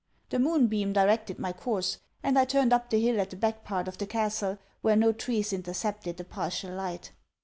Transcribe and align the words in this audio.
The 0.31 0.39
moonbeam 0.39 0.93
directed 0.93 1.37
my 1.37 1.53
course; 1.53 1.99
and 2.23 2.39
I 2.39 2.43
turned 2.43 2.73
up 2.73 2.89
the 2.89 2.99
hill 2.99 3.21
at 3.21 3.29
the 3.29 3.35
back 3.35 3.63
part 3.63 3.87
of 3.87 3.99
the 3.99 4.07
castle 4.07 4.57
where 4.81 4.95
no 4.95 5.11
trees 5.11 5.53
intercepted 5.53 6.17
the 6.17 6.23
partial 6.23 6.71
light. 6.73 7.11